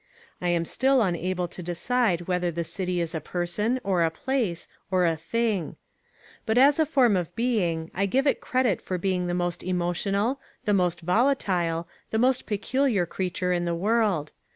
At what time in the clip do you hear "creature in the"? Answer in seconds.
13.05-13.75